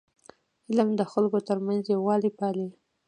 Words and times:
علم 0.67 0.89
د 0.99 1.01
خلکو 1.11 1.39
ترمنځ 1.47 1.83
یووالی 1.87 2.31
پالي. 2.39 2.67